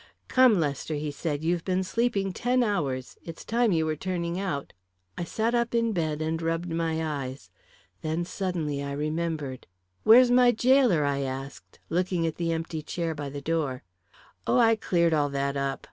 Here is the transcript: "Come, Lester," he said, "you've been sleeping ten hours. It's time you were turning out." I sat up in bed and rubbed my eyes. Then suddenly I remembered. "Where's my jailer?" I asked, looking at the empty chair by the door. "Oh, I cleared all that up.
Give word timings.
"Come, 0.27 0.59
Lester," 0.59 0.95
he 0.95 1.11
said, 1.11 1.43
"you've 1.43 1.63
been 1.63 1.83
sleeping 1.83 2.33
ten 2.33 2.63
hours. 2.63 3.19
It's 3.23 3.45
time 3.45 3.71
you 3.71 3.85
were 3.85 3.95
turning 3.95 4.39
out." 4.39 4.73
I 5.15 5.23
sat 5.23 5.53
up 5.53 5.75
in 5.75 5.91
bed 5.93 6.23
and 6.23 6.41
rubbed 6.41 6.71
my 6.71 7.05
eyes. 7.25 7.51
Then 8.01 8.25
suddenly 8.25 8.81
I 8.81 8.93
remembered. 8.93 9.67
"Where's 10.01 10.31
my 10.31 10.53
jailer?" 10.53 11.05
I 11.05 11.19
asked, 11.19 11.79
looking 11.87 12.25
at 12.25 12.37
the 12.37 12.51
empty 12.51 12.81
chair 12.81 13.13
by 13.13 13.29
the 13.29 13.41
door. 13.41 13.83
"Oh, 14.47 14.57
I 14.57 14.75
cleared 14.75 15.13
all 15.13 15.29
that 15.29 15.55
up. 15.55 15.79